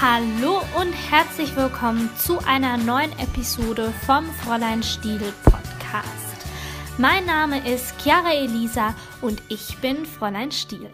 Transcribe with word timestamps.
Hallo 0.00 0.60
und 0.80 0.92
herzlich 0.92 1.56
willkommen 1.56 2.08
zu 2.16 2.38
einer 2.46 2.76
neuen 2.76 3.10
Episode 3.18 3.90
vom 4.06 4.26
Fräulein 4.26 4.80
Stiel 4.80 5.18
Podcast. 5.42 6.46
Mein 6.98 7.26
Name 7.26 7.68
ist 7.68 8.00
Chiara 8.00 8.32
Elisa 8.32 8.94
und 9.22 9.42
ich 9.48 9.76
bin 9.78 10.06
Fräulein 10.06 10.52
Stiel. 10.52 10.88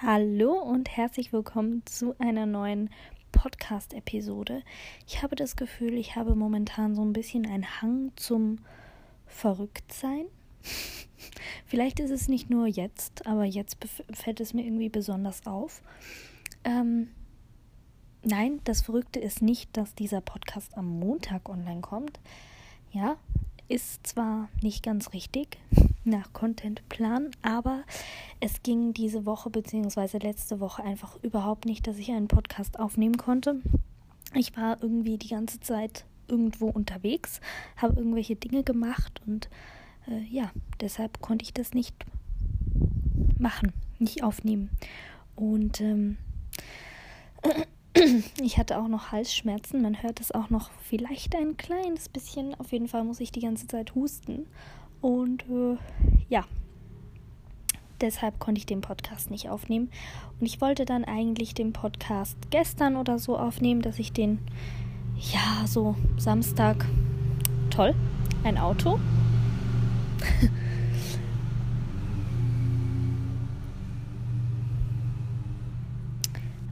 Hallo 0.00 0.52
und 0.52 0.88
herzlich 0.88 1.32
willkommen 1.32 1.82
zu 1.84 2.14
einer 2.20 2.46
neuen 2.46 2.90
Podcast-Episode. 3.32 4.62
Ich 5.08 5.24
habe 5.24 5.34
das 5.34 5.56
Gefühl, 5.56 5.94
ich 5.94 6.14
habe 6.14 6.36
momentan 6.36 6.94
so 6.94 7.04
ein 7.04 7.12
bisschen 7.12 7.44
einen 7.44 7.82
Hang 7.82 8.12
zum 8.14 8.60
Verrücktsein. 9.26 10.26
Vielleicht 11.66 11.98
ist 11.98 12.12
es 12.12 12.28
nicht 12.28 12.50
nur 12.50 12.68
jetzt, 12.68 13.26
aber 13.26 13.44
jetzt 13.44 13.78
fällt 14.12 14.38
es 14.38 14.54
mir 14.54 14.62
irgendwie 14.62 14.90
besonders 14.90 15.44
auf. 15.44 15.82
Ähm, 16.62 17.08
nein, 18.28 18.60
das 18.64 18.82
Verrückte 18.82 19.18
ist 19.18 19.42
nicht, 19.42 19.76
dass 19.76 19.94
dieser 19.94 20.20
Podcast 20.20 20.76
am 20.76 20.86
Montag 20.86 21.48
online 21.48 21.80
kommt. 21.80 22.20
Ja, 22.92 23.16
ist 23.68 24.06
zwar 24.06 24.48
nicht 24.62 24.82
ganz 24.82 25.12
richtig 25.12 25.58
nach 26.04 26.32
Contentplan, 26.32 27.30
aber 27.42 27.82
es 28.40 28.62
ging 28.62 28.92
diese 28.94 29.26
Woche 29.26 29.50
bzw. 29.50 30.18
letzte 30.18 30.60
Woche 30.60 30.82
einfach 30.84 31.18
überhaupt 31.22 31.64
nicht, 31.64 31.86
dass 31.86 31.98
ich 31.98 32.10
einen 32.10 32.28
Podcast 32.28 32.78
aufnehmen 32.78 33.16
konnte. 33.16 33.60
Ich 34.34 34.56
war 34.56 34.82
irgendwie 34.82 35.18
die 35.18 35.28
ganze 35.28 35.60
Zeit 35.60 36.04
irgendwo 36.28 36.68
unterwegs, 36.68 37.40
habe 37.76 37.98
irgendwelche 37.98 38.36
Dinge 38.36 38.62
gemacht 38.62 39.22
und 39.26 39.48
äh, 40.06 40.22
ja, 40.30 40.50
deshalb 40.80 41.20
konnte 41.20 41.44
ich 41.44 41.54
das 41.54 41.72
nicht 41.72 41.94
machen, 43.38 43.72
nicht 43.98 44.22
aufnehmen. 44.22 44.70
Und 45.34 45.80
ähm, 45.80 46.18
ich 48.42 48.58
hatte 48.58 48.78
auch 48.78 48.88
noch 48.88 49.12
Halsschmerzen. 49.12 49.82
Man 49.82 50.02
hört 50.02 50.20
es 50.20 50.32
auch 50.32 50.50
noch 50.50 50.70
vielleicht 50.82 51.34
ein 51.34 51.56
kleines 51.56 52.08
bisschen. 52.08 52.54
Auf 52.58 52.72
jeden 52.72 52.88
Fall 52.88 53.04
muss 53.04 53.20
ich 53.20 53.32
die 53.32 53.40
ganze 53.40 53.66
Zeit 53.66 53.94
husten. 53.94 54.46
Und 55.00 55.44
äh, 55.48 55.76
ja, 56.28 56.44
deshalb 58.00 58.38
konnte 58.38 58.58
ich 58.58 58.66
den 58.66 58.80
Podcast 58.80 59.30
nicht 59.30 59.48
aufnehmen. 59.48 59.90
Und 60.40 60.46
ich 60.46 60.60
wollte 60.60 60.84
dann 60.84 61.04
eigentlich 61.04 61.54
den 61.54 61.72
Podcast 61.72 62.36
gestern 62.50 62.96
oder 62.96 63.18
so 63.18 63.38
aufnehmen, 63.38 63.82
dass 63.82 63.98
ich 63.98 64.12
den, 64.12 64.38
ja, 65.32 65.66
so 65.66 65.94
Samstag, 66.16 66.86
toll, 67.70 67.94
ein 68.44 68.58
Auto. 68.58 68.98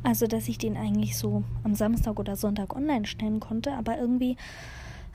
Also, 0.07 0.29
dass 0.29 0.47
ich 0.47 0.57
den 0.57 0.77
eigentlich 0.77 1.17
so 1.17 1.43
am 1.65 1.75
Samstag 1.75 2.21
oder 2.21 2.37
Sonntag 2.37 2.77
online 2.77 3.07
stellen 3.07 3.41
konnte, 3.41 3.73
aber 3.73 3.99
irgendwie 3.99 4.37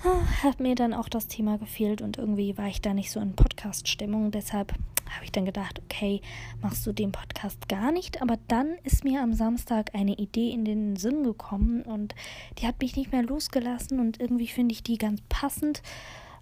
ah, 0.04 0.44
hat 0.44 0.60
mir 0.60 0.76
dann 0.76 0.94
auch 0.94 1.08
das 1.08 1.28
Thema 1.28 1.58
gefehlt 1.58 2.02
und 2.02 2.18
irgendwie 2.18 2.58
war 2.58 2.68
ich 2.68 2.82
da 2.82 2.94
nicht 2.94 3.10
so 3.10 3.22
in 3.22 3.34
Podcast-Stimmung. 3.34 4.32
Deshalb 4.32 4.74
habe 5.10 5.24
ich 5.24 5.32
dann 5.32 5.46
gedacht, 5.46 5.82
okay, 5.86 6.20
machst 6.62 6.86
du 6.86 6.92
den 6.92 7.14
Podcast 7.14 7.70
gar 7.70 7.94
nicht. 7.94 8.22
Aber 8.22 8.38
dann 8.50 8.76
ist 8.84 9.06
mir 9.06 9.22
am 9.22 9.34
Samstag 9.34 9.96
eine 9.96 10.16
Idee 10.16 10.52
in 10.52 10.66
den 10.66 10.98
Sinn 10.98 11.24
gekommen 11.24 11.84
und 11.84 12.14
die 12.58 12.68
hat 12.68 12.82
mich 12.82 12.98
nicht 12.98 13.14
mehr 13.14 13.24
losgelassen 13.24 14.02
und 14.02 14.20
irgendwie 14.20 14.48
finde 14.48 14.74
ich 14.74 14.84
die 14.84 14.98
ganz 14.98 15.22
passend. 15.30 15.82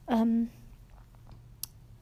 Ähm, 0.08 0.50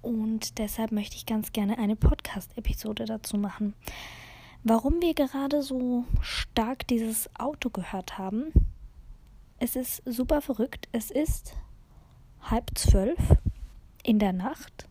und 0.02 0.59
deshalb 0.59 0.94
möchte 0.94 1.17
ich 1.17 1.26
ganz 1.26 1.52
gerne 1.52 1.78
eine 1.78 1.98
Podcast-Episode 1.98 3.04
dazu 3.04 3.38
machen. 3.38 3.73
Warum 4.64 5.02
wir 5.02 5.14
gerade 5.14 5.62
so 5.62 6.06
stark 6.22 6.88
dieses 6.88 7.30
Auto 7.40 7.70
gehört 7.70 8.18
haben, 8.18 8.52
es 9.60 9.76
ist 9.76 10.02
super 10.06 10.42
verrückt. 10.42 10.88
Es 10.92 11.10
ist 11.10 11.56
halb 12.42 12.72
zwölf 12.78 13.20
in 14.04 14.20
der 14.20 14.34
Nacht 14.34 14.88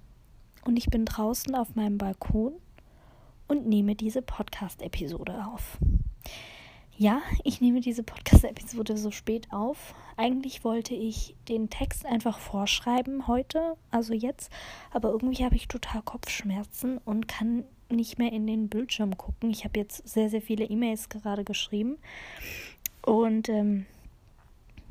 und 0.64 0.76
ich 0.76 0.86
bin 0.86 1.04
draußen 1.04 1.54
auf 1.54 1.74
meinem 1.74 1.98
Balkon 1.98 2.54
und 3.48 3.66
nehme 3.66 3.94
diese 3.94 4.22
Podcast-Episode 4.22 5.46
auf. 5.46 5.78
Ja, 6.98 7.20
ich 7.44 7.60
nehme 7.60 7.80
diese 7.80 8.02
Podcast-Episode 8.02 8.96
so 8.96 9.10
spät 9.10 9.52
auf. 9.52 9.94
Eigentlich 10.16 10.64
wollte 10.64 10.94
ich 10.94 11.36
den 11.48 11.68
Text 11.68 12.06
einfach 12.06 12.38
vorschreiben 12.38 13.26
heute, 13.26 13.76
also 13.90 14.14
jetzt, 14.14 14.50
aber 14.90 15.10
irgendwie 15.10 15.44
habe 15.44 15.56
ich 15.56 15.68
total 15.68 16.00
Kopfschmerzen 16.02 16.98
und 16.98 17.28
kann 17.28 17.64
nicht 17.88 18.18
mehr 18.18 18.32
in 18.32 18.46
den 18.46 18.68
Bildschirm 18.68 19.16
gucken. 19.16 19.50
Ich 19.50 19.64
habe 19.64 19.78
jetzt 19.78 20.08
sehr, 20.08 20.30
sehr 20.30 20.42
viele 20.42 20.64
E-Mails 20.64 21.08
gerade 21.08 21.44
geschrieben 21.44 21.98
und 23.02 23.48
ähm, 23.48 23.86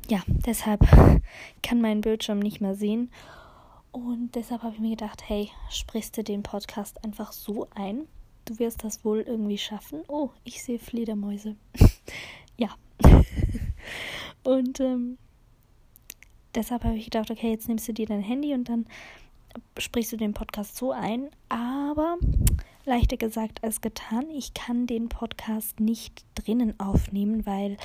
ja, 0.08 0.22
deshalb 0.26 0.80
kann 1.62 1.80
mein 1.80 2.00
Bildschirm 2.00 2.38
nicht 2.38 2.60
mehr 2.60 2.74
sehen. 2.74 3.10
Und 3.92 4.34
deshalb 4.34 4.62
habe 4.62 4.74
ich 4.74 4.80
mir 4.80 4.90
gedacht, 4.90 5.22
hey, 5.26 5.50
sprichst 5.70 6.16
du 6.16 6.22
den 6.22 6.42
Podcast 6.42 7.02
einfach 7.04 7.32
so 7.32 7.68
ein? 7.74 8.06
Du 8.44 8.58
wirst 8.58 8.84
das 8.84 9.04
wohl 9.04 9.20
irgendwie 9.20 9.58
schaffen. 9.58 10.02
Oh, 10.06 10.30
ich 10.44 10.62
sehe 10.62 10.78
Fledermäuse. 10.78 11.56
ja. 12.56 12.68
und 14.44 14.80
ähm, 14.80 15.18
deshalb 16.54 16.84
habe 16.84 16.96
ich 16.96 17.04
gedacht, 17.06 17.30
okay, 17.30 17.50
jetzt 17.50 17.68
nimmst 17.68 17.88
du 17.88 17.92
dir 17.92 18.06
dein 18.06 18.20
Handy 18.20 18.52
und 18.54 18.68
dann 18.68 18.86
sprichst 19.78 20.12
du 20.12 20.16
den 20.16 20.34
Podcast 20.34 20.76
so 20.76 20.92
ein. 20.92 21.30
Aber 21.48 22.18
leichter 22.86 23.16
gesagt 23.16 23.62
als 23.62 23.80
getan, 23.80 24.30
ich 24.30 24.54
kann 24.54 24.86
den 24.86 25.08
Podcast 25.08 25.80
nicht 25.80 26.24
drinnen 26.34 26.78
aufnehmen, 26.80 27.44
weil 27.44 27.76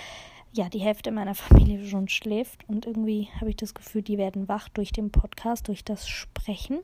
ja, 0.53 0.69
die 0.69 0.79
Hälfte 0.79 1.11
meiner 1.11 1.35
Familie 1.35 1.85
schon 1.85 2.07
schläft 2.07 2.67
und 2.69 2.85
irgendwie 2.85 3.29
habe 3.39 3.49
ich 3.49 3.57
das 3.57 3.73
Gefühl, 3.73 4.01
die 4.01 4.17
werden 4.17 4.47
wach 4.47 4.69
durch 4.69 4.91
den 4.91 5.11
Podcast, 5.11 5.67
durch 5.67 5.83
das 5.83 6.07
Sprechen. 6.07 6.79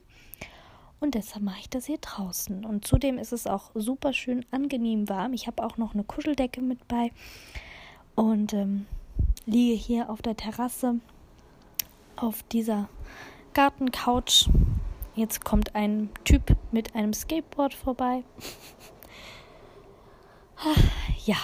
Und 0.99 1.13
deshalb 1.13 1.43
mache 1.43 1.59
ich 1.59 1.69
das 1.69 1.85
hier 1.85 1.99
draußen. 1.99 2.65
Und 2.65 2.87
zudem 2.87 3.19
ist 3.19 3.31
es 3.31 3.45
auch 3.45 3.69
super 3.75 4.13
schön 4.13 4.43
angenehm 4.49 5.07
warm. 5.07 5.33
Ich 5.33 5.45
habe 5.45 5.63
auch 5.63 5.77
noch 5.77 5.93
eine 5.93 6.03
Kuscheldecke 6.03 6.59
mit 6.59 6.87
bei 6.87 7.11
und 8.15 8.53
ähm, 8.53 8.87
liege 9.45 9.75
hier 9.75 10.09
auf 10.09 10.23
der 10.23 10.35
Terrasse 10.35 10.95
auf 12.15 12.41
dieser 12.43 12.89
Gartencouch. 13.53 14.49
Jetzt 15.17 15.43
kommt 15.43 15.73
ein 15.73 16.11
Typ 16.25 16.55
mit 16.71 16.93
einem 16.93 17.11
Skateboard 17.11 17.73
vorbei. 17.73 18.23
ja, 21.25 21.37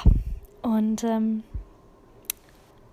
und 0.61 1.03
ähm, 1.03 1.41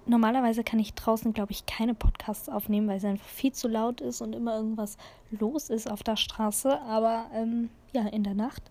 normalerweise 0.06 0.64
kann 0.64 0.78
ich 0.78 0.94
draußen, 0.94 1.34
glaube 1.34 1.52
ich, 1.52 1.66
keine 1.66 1.92
Podcasts 1.92 2.48
aufnehmen, 2.48 2.88
weil 2.88 2.96
es 2.96 3.04
einfach 3.04 3.28
viel 3.28 3.52
zu 3.52 3.68
laut 3.68 4.00
ist 4.00 4.22
und 4.22 4.34
immer 4.34 4.56
irgendwas 4.56 4.96
los 5.30 5.68
ist 5.68 5.91
auf 5.91 6.02
der 6.02 6.16
Straße. 6.16 6.80
Aber 6.80 7.26
ähm, 7.34 7.68
ja, 7.92 8.08
in 8.08 8.24
der 8.24 8.34
Nacht 8.34 8.70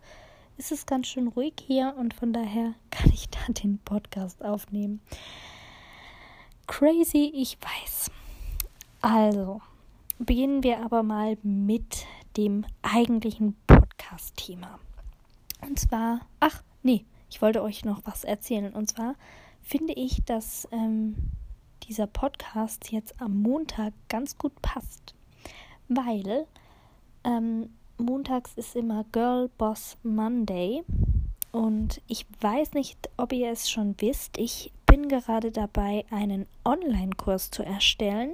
ist 0.57 0.71
es 0.71 0.87
ganz 0.87 1.05
schön 1.05 1.27
ruhig 1.27 1.53
hier 1.61 1.93
und 1.95 2.15
von 2.15 2.33
daher 2.33 2.73
kann 2.89 3.11
ich 3.13 3.29
da 3.29 3.53
den 3.53 3.77
Podcast 3.85 4.43
aufnehmen. 4.43 4.99
Crazy, 6.65 7.31
ich 7.35 7.59
weiß. 7.61 8.09
Also, 9.01 9.61
beginnen 10.19 10.63
wir 10.63 10.83
aber 10.83 11.01
mal 11.01 11.37
mit 11.43 12.05
dem 12.37 12.65
eigentlichen 12.81 13.55
Podcast-Thema. 13.65 14.79
Und 15.61 15.79
zwar, 15.79 16.21
ach, 16.39 16.61
nee, 16.83 17.05
ich 17.29 17.41
wollte 17.41 17.63
euch 17.63 17.85
noch 17.85 18.01
was 18.05 18.23
erzählen. 18.23 18.73
Und 18.73 18.89
zwar 18.89 19.15
finde 19.61 19.93
ich, 19.93 20.23
dass 20.25 20.67
ähm, 20.71 21.15
dieser 21.87 22.07
Podcast 22.07 22.91
jetzt 22.91 23.19
am 23.19 23.41
Montag 23.41 23.93
ganz 24.09 24.37
gut 24.37 24.53
passt, 24.61 25.15
weil 25.87 26.45
ähm, 27.23 27.69
montags 27.97 28.53
ist 28.55 28.75
immer 28.75 29.05
Girl 29.11 29.49
Boss 29.57 29.97
Monday 30.03 30.83
und 31.51 32.01
ich 32.07 32.25
weiß 32.41 32.73
nicht, 32.73 33.09
ob 33.17 33.33
ihr 33.33 33.51
es 33.51 33.69
schon 33.69 33.95
wisst. 33.99 34.37
Ich 34.37 34.71
bin 34.85 35.07
gerade 35.07 35.51
dabei, 35.51 36.05
einen 36.09 36.45
Online-Kurs 36.63 37.51
zu 37.51 37.63
erstellen. 37.63 38.31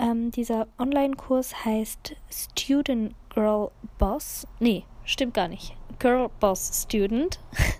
Ähm, 0.00 0.30
dieser 0.30 0.66
Online-Kurs 0.78 1.66
heißt 1.66 2.16
Student 2.30 3.14
Girl 3.34 3.70
Boss. 3.98 4.46
Nee, 4.58 4.84
stimmt 5.04 5.34
gar 5.34 5.46
nicht. 5.46 5.76
Girl 5.98 6.30
Boss 6.40 6.84
Student. 6.84 7.38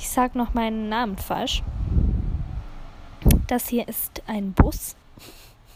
Ich 0.00 0.10
sage 0.10 0.38
noch 0.38 0.54
meinen 0.54 0.88
Namen 0.88 1.18
falsch. 1.18 1.64
Das 3.48 3.66
hier 3.66 3.88
ist 3.88 4.22
ein 4.28 4.52
Bus. 4.52 4.94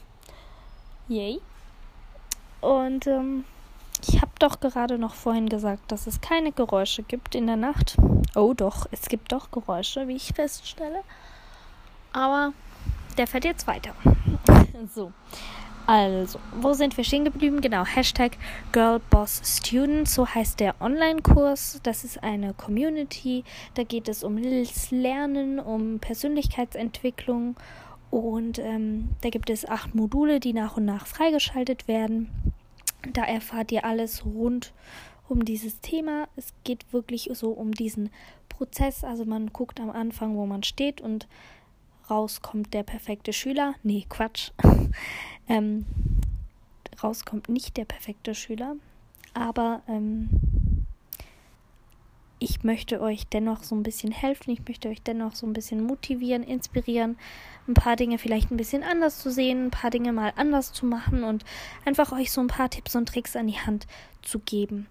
Yay. 1.09 1.41
Und 2.61 3.09
ähm, 3.09 3.45
ich 4.07 4.23
habe 4.23 4.31
doch 4.39 4.61
gerade 4.61 4.97
noch 4.97 5.15
vorhin 5.15 5.49
gesagt, 5.49 5.91
dass 5.91 6.07
es 6.07 6.21
keine 6.21 6.53
Geräusche 6.53 7.03
gibt 7.03 7.35
in 7.35 7.49
der 7.49 7.57
Nacht. 7.57 7.97
Oh 8.37 8.55
doch, 8.55 8.87
es 8.93 9.09
gibt 9.09 9.33
doch 9.33 9.51
Geräusche, 9.51 10.07
wie 10.07 10.15
ich 10.15 10.33
feststelle. 10.33 11.03
Aber 12.13 12.53
der 13.19 13.27
fährt 13.27 13.45
jetzt 13.45 13.67
weiter. 13.67 13.93
so. 14.95 15.13
Also, 15.85 16.39
wo 16.61 16.75
sind 16.75 16.97
wir 16.97 17.03
stehen 17.03 17.25
geblieben? 17.25 17.61
Genau, 17.61 17.85
Hashtag 17.85 18.37
GirlBossStudent, 18.71 20.09
so 20.09 20.29
heißt 20.29 20.61
der 20.61 20.81
Online-Kurs. 20.81 21.81
Das 21.83 22.05
ist 22.05 22.23
eine 22.23 22.55
Community, 22.55 23.43
da 23.75 23.83
geht 23.83 24.09
es 24.09 24.23
um 24.23 24.37
Lernen, 24.37 25.59
um 25.59 25.99
Persönlichkeitsentwicklung 25.99 27.57
und 28.13 28.59
ähm, 28.61 29.09
da 29.23 29.31
gibt 29.31 29.51
es 29.51 29.69
acht 29.69 29.95
Module, 29.95 30.39
die 30.39 30.53
nach 30.53 30.77
und 30.77 30.85
nach 30.85 31.07
freigeschaltet 31.07 31.89
werden. 31.89 32.31
Da 33.13 33.25
erfahrt 33.25 33.73
ihr 33.73 33.85
alles 33.85 34.25
rund 34.25 34.73
um 35.29 35.45
dieses 35.45 35.81
Thema. 35.81 36.29
Es 36.37 36.53
geht 36.63 36.93
wirklich 36.93 37.31
so 37.33 37.51
um 37.51 37.73
diesen 37.73 38.11
Prozess. 38.49 39.03
Also 39.03 39.25
man 39.25 39.49
guckt 39.53 39.81
am 39.81 39.91
Anfang, 39.91 40.37
wo 40.37 40.47
man 40.47 40.63
steht 40.63 41.01
und 41.01 41.27
rauskommt 42.13 42.75
der 42.75 42.83
perfekte 42.83 43.33
Schüler. 43.33 43.75
Nee, 43.83 44.05
Quatsch. 44.09 44.51
ähm, 45.49 45.87
rauskommt 47.03 47.49
nicht 47.49 47.77
der 47.79 47.87
perfekte 47.87 48.35
Schüler. 48.35 48.77
Aber 49.33 49.81
ähm, 49.89 50.29
ich 52.39 52.65
möchte 52.65 53.01
euch 53.01 53.27
dennoch 53.29 53.63
so 53.63 53.75
ein 53.75 53.83
bisschen 53.83 54.13
helfen. 54.13 54.51
Ich 54.51 54.67
möchte 54.67 54.91
euch 54.91 55.01
dennoch 55.01 55.35
so 55.35 55.47
ein 55.47 55.55
bisschen 55.55 55.83
motivieren, 55.83 56.43
inspirieren, 56.43 57.17
ein 57.67 57.75
paar 57.75 57.97
Dinge 57.97 58.19
vielleicht 58.19 58.51
ein 58.51 58.57
bisschen 58.59 58.83
anders 58.83 59.21
zu 59.21 59.31
sehen, 59.31 59.67
ein 59.67 59.71
paar 59.71 59.91
Dinge 59.91 60.13
mal 60.13 60.33
anders 60.37 60.73
zu 60.73 60.85
machen 60.85 61.25
und 61.25 61.45
einfach 61.87 62.13
euch 62.13 62.31
so 62.31 62.43
ein 62.43 62.49
paar 62.49 62.69
Tipps 62.69 62.95
und 62.95 63.09
Tricks 63.09 63.37
an 63.37 63.47
die 63.47 63.59
Hand 63.59 63.87
zu 64.21 64.39
geben, 64.41 64.87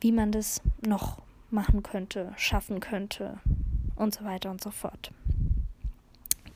wie 0.00 0.12
man 0.12 0.30
das 0.30 0.62
noch 0.86 1.18
machen 1.50 1.82
könnte, 1.82 2.32
schaffen 2.36 2.78
könnte 2.78 3.40
und 3.96 4.14
so 4.14 4.24
weiter 4.24 4.50
und 4.50 4.62
so 4.62 4.70
fort. 4.70 5.10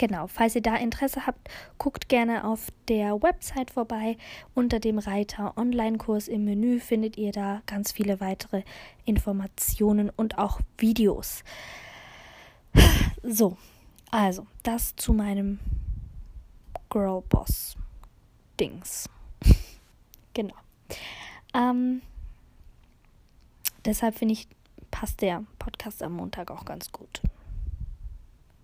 Genau, 0.06 0.26
falls 0.26 0.54
ihr 0.54 0.60
da 0.60 0.76
Interesse 0.76 1.26
habt, 1.26 1.48
guckt 1.78 2.10
gerne 2.10 2.44
auf 2.44 2.66
der 2.88 3.22
Website 3.22 3.70
vorbei. 3.70 4.18
Unter 4.52 4.78
dem 4.78 4.98
Reiter 4.98 5.56
Online-Kurs 5.56 6.28
im 6.28 6.44
Menü 6.44 6.78
findet 6.78 7.16
ihr 7.16 7.32
da 7.32 7.62
ganz 7.64 7.90
viele 7.90 8.20
weitere 8.20 8.64
Informationen 9.06 10.10
und 10.10 10.36
auch 10.36 10.60
Videos. 10.76 11.42
So, 13.22 13.56
also 14.10 14.46
das 14.62 14.94
zu 14.96 15.14
meinem 15.14 15.58
Girl 16.90 17.22
Boss 17.26 17.74
Dings. 18.60 19.08
genau. 20.34 20.56
Ähm, 21.54 22.02
deshalb 23.86 24.18
finde 24.18 24.34
ich, 24.34 24.48
passt 24.90 25.22
der 25.22 25.44
Podcast 25.58 26.02
am 26.02 26.12
Montag 26.12 26.50
auch 26.50 26.66
ganz 26.66 26.92
gut 26.92 27.22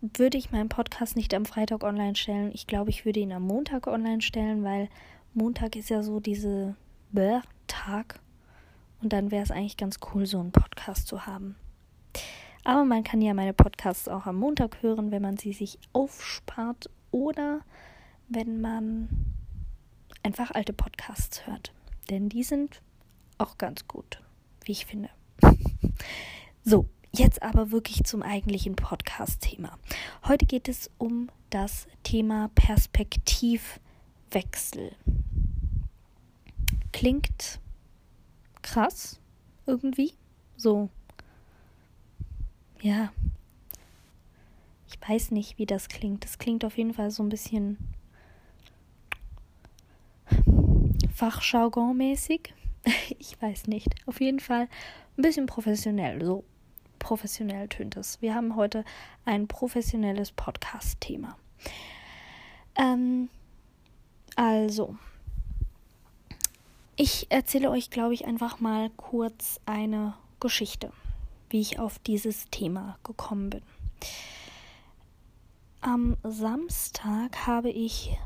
würde 0.01 0.39
ich 0.39 0.51
meinen 0.51 0.69
Podcast 0.69 1.17
nicht 1.17 1.35
am 1.35 1.45
Freitag 1.45 1.85
online 1.85 2.17
stellen. 2.17 2.51
Ich 2.55 2.67
glaube, 2.67 2.91
ich 2.91 3.05
würde 3.05 3.21
ihn 3.21 3.33
am 3.33 3.43
Montag 3.43 3.87
online 3.87 4.23
stellen, 4.23 4.65
weil 4.65 4.89
Montag 5.35 5.77
ist 5.77 5.91
ja 5.91 6.03
so 6.03 6.21
diese 6.21 6.75
Tag. 7.67 8.21
Und 9.03 9.13
dann 9.13 9.31
wäre 9.31 9.43
es 9.43 9.51
eigentlich 9.51 9.77
ganz 9.77 9.99
cool, 10.13 10.27
so 10.27 10.41
einen 10.41 10.53
Podcast 10.53 11.07
zu 11.07 11.27
haben. 11.27 11.57
Aber 12.65 12.85
man 12.85 13.05
kann 13.05 13.23
ja 13.23 13.35
meine 13.35 13.55
Podcasts 13.55 14.09
auch 14.09 14.27
am 14.27 14.37
Montag 14.37 14.83
hören, 14.83 15.11
wenn 15.11 15.23
man 15.23 15.39
sie 15.39 15.53
sich 15.53 15.79
aufspart 15.93 16.91
oder 17.11 17.61
wenn 18.29 18.61
man 18.61 19.09
einfach 20.23 20.51
alte 20.51 20.73
Podcasts 20.73 21.47
hört. 21.47 21.73
Denn 22.11 22.29
die 22.29 22.43
sind 22.43 22.83
auch 23.39 23.57
ganz 23.57 23.89
gut, 23.89 24.23
wie 24.65 24.73
ich 24.73 24.87
finde. 24.87 25.11
So, 26.63 26.87
Jetzt 27.13 27.43
aber 27.43 27.73
wirklich 27.73 28.05
zum 28.05 28.23
eigentlichen 28.23 28.77
Podcast-Thema. 28.77 29.77
Heute 30.29 30.47
geht 30.47 30.69
es 30.69 30.89
um 30.97 31.29
das 31.51 31.89
Thema 32.05 32.51
Perspektivwechsel. 32.55 34.93
Klingt 36.93 37.59
krass 38.63 39.19
irgendwie. 39.67 40.13
So. 40.57 40.89
Ja. 42.81 43.13
Ich 44.89 45.01
weiß 45.09 45.33
nicht, 45.33 45.59
wie 45.59 45.67
das 45.67 45.89
klingt. 45.89 46.23
Das 46.25 46.39
klingt 46.39 46.65
auf 46.65 46.79
jeden 46.79 46.95
Fall 46.95 47.11
so 47.11 47.25
ein 47.25 47.29
bisschen 47.29 47.77
Fachjargon-mäßig. 51.15 52.55
Ich 53.19 53.43
weiß 53.43 53.67
nicht. 53.67 53.89
Auf 54.07 54.23
jeden 54.23 54.41
Fall 54.41 54.67
ein 55.17 55.23
bisschen 55.23 55.45
professionell. 55.47 56.25
So 56.25 56.45
professionell 57.01 57.67
tönt 57.67 57.97
es. 57.97 58.23
Wir 58.23 58.37
haben 58.37 58.55
heute 58.55 58.85
ein 59.25 59.49
professionelles 59.49 60.31
Podcast-Thema. 60.31 61.37
Ähm, 62.77 63.29
also, 64.37 64.95
ich 66.95 67.27
erzähle 67.31 67.71
euch, 67.71 67.91
glaube 67.91 68.15
ich, 68.15 68.27
einfach 68.27 68.61
mal 68.61 68.91
kurz 68.91 69.59
eine 69.67 70.15
Geschichte, 70.39 70.93
wie 71.49 71.61
ich 71.61 71.81
auf 71.81 71.99
dieses 71.99 72.45
Thema 72.53 72.97
gekommen 73.03 73.51
bin. 73.51 73.63
Am 75.81 76.17
Samstag 76.23 77.47
habe 77.47 77.71
ich 77.71 78.17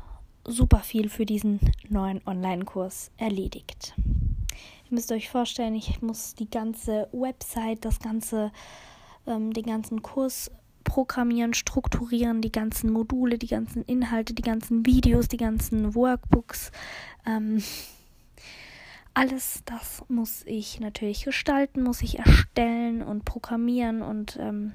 super 0.43 0.79
viel 0.79 1.09
für 1.09 1.25
diesen 1.25 1.59
neuen 1.89 2.21
Online-Kurs 2.27 3.11
erledigt. 3.17 3.95
Ihr 4.89 4.95
müsst 4.95 5.11
euch 5.11 5.29
vorstellen, 5.29 5.75
ich 5.75 6.01
muss 6.01 6.35
die 6.35 6.49
ganze 6.49 7.07
Website, 7.11 7.85
das 7.85 7.99
ganze, 7.99 8.51
ähm, 9.27 9.53
den 9.53 9.65
ganzen 9.65 10.01
Kurs 10.01 10.51
programmieren, 10.83 11.53
strukturieren, 11.53 12.41
die 12.41 12.51
ganzen 12.51 12.91
Module, 12.91 13.37
die 13.37 13.47
ganzen 13.47 13.83
Inhalte, 13.83 14.33
die 14.33 14.43
ganzen 14.43 14.85
Videos, 14.85 15.27
die 15.27 15.37
ganzen 15.37 15.95
Workbooks. 15.95 16.71
Ähm, 17.25 17.61
alles 19.13 19.61
das 19.65 20.03
muss 20.09 20.43
ich 20.45 20.79
natürlich 20.79 21.23
gestalten, 21.23 21.83
muss 21.83 22.01
ich 22.01 22.19
erstellen 22.19 23.01
und 23.01 23.25
programmieren 23.25 24.01
und 24.01 24.37
ähm, 24.39 24.73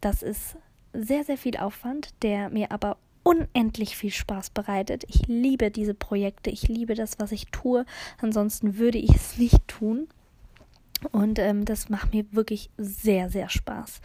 das 0.00 0.22
ist 0.22 0.56
sehr, 0.92 1.24
sehr 1.24 1.38
viel 1.38 1.56
Aufwand, 1.56 2.14
der 2.22 2.50
mir 2.50 2.72
aber 2.72 2.96
unendlich 3.22 3.96
viel 3.96 4.10
Spaß 4.10 4.50
bereitet. 4.50 5.04
Ich 5.08 5.26
liebe 5.26 5.70
diese 5.70 5.94
Projekte, 5.94 6.50
ich 6.50 6.68
liebe 6.68 6.94
das, 6.94 7.18
was 7.18 7.32
ich 7.32 7.46
tue. 7.46 7.84
Ansonsten 8.20 8.78
würde 8.78 8.98
ich 8.98 9.14
es 9.14 9.38
nicht 9.38 9.66
tun. 9.68 10.08
Und 11.10 11.38
ähm, 11.38 11.64
das 11.64 11.88
macht 11.88 12.12
mir 12.14 12.24
wirklich 12.32 12.70
sehr, 12.76 13.28
sehr 13.28 13.48
Spaß. 13.48 14.00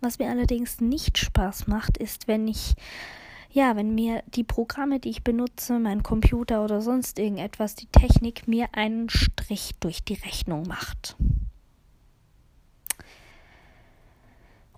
Was 0.00 0.18
mir 0.18 0.28
allerdings 0.28 0.80
nicht 0.80 1.18
Spaß 1.18 1.68
macht, 1.68 1.98
ist, 1.98 2.26
wenn 2.26 2.48
ich, 2.48 2.74
ja, 3.50 3.76
wenn 3.76 3.94
mir 3.94 4.24
die 4.34 4.42
Programme, 4.42 4.98
die 4.98 5.10
ich 5.10 5.22
benutze, 5.22 5.78
mein 5.78 6.02
Computer 6.02 6.64
oder 6.64 6.80
sonst 6.80 7.18
irgendetwas, 7.18 7.76
die 7.76 7.86
Technik 7.86 8.48
mir 8.48 8.68
einen 8.72 9.08
Strich 9.08 9.72
durch 9.78 10.02
die 10.02 10.14
Rechnung 10.14 10.64
macht. 10.66 11.16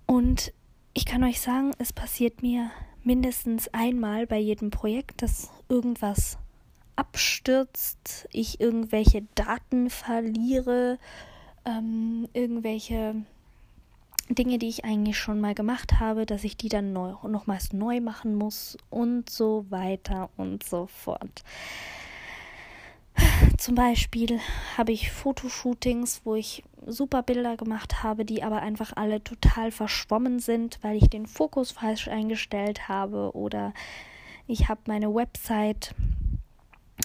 Und 0.05 0.53
ich 0.93 1.05
kann 1.05 1.23
euch 1.23 1.41
sagen, 1.41 1.71
es 1.79 1.91
passiert 1.91 2.43
mir 2.43 2.69
mindestens 3.05 3.67
einmal 3.73 4.27
bei 4.27 4.37
jedem 4.37 4.71
Projekt, 4.71 5.21
dass 5.21 5.51
irgendwas 5.69 6.37
abstürzt, 6.95 8.27
ich 8.31 8.59
irgendwelche 8.59 9.23
Daten 9.35 9.89
verliere, 9.89 10.97
ähm, 11.65 12.27
irgendwelche 12.33 13.15
Dinge, 14.29 14.57
die 14.57 14.69
ich 14.69 14.85
eigentlich 14.85 15.17
schon 15.17 15.39
mal 15.39 15.53
gemacht 15.53 15.99
habe, 15.99 16.25
dass 16.25 16.43
ich 16.43 16.57
die 16.57 16.69
dann 16.69 16.93
neu, 16.93 17.13
nochmals 17.27 17.73
neu 17.73 18.01
machen 18.01 18.35
muss 18.35 18.77
und 18.89 19.29
so 19.29 19.65
weiter 19.69 20.29
und 20.35 20.63
so 20.63 20.87
fort. 20.87 21.43
Zum 23.65 23.73
Beispiel 23.73 24.39
habe 24.77 24.91
ich 24.91 25.11
Fotoshootings, 25.11 26.21
wo 26.23 26.35
ich 26.35 26.63
super 26.85 27.23
Bilder 27.23 27.57
gemacht 27.57 28.03
habe, 28.03 28.23
die 28.23 28.43
aber 28.43 28.61
einfach 28.61 28.93
alle 28.95 29.23
total 29.23 29.71
verschwommen 29.71 30.37
sind, 30.37 30.77
weil 30.83 30.97
ich 30.97 31.09
den 31.09 31.25
Fokus 31.25 31.71
falsch 31.71 32.07
eingestellt 32.07 32.87
habe 32.87 33.31
oder 33.35 33.73
ich 34.45 34.69
habe 34.69 34.81
meine 34.85 35.15
Website 35.15 35.95